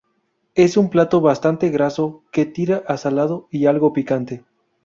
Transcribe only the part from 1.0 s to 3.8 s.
bastante graso, que tira a salado y